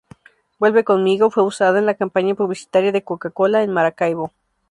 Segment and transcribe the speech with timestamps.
[0.57, 4.31] Vuelve Conmigo fue usada en la campaña publicitaria de Coca Cola en Maracaibo